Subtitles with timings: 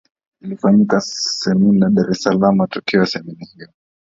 [0.45, 0.97] ilifanyika
[1.41, 3.67] semina Dar es Salaam Matokeo ya semina hiyo